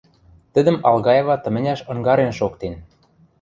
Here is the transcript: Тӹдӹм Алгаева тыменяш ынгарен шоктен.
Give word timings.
Тӹдӹм 0.53 0.77
Алгаева 0.89 1.35
тыменяш 1.43 1.79
ынгарен 1.91 2.31
шоктен. 2.39 2.73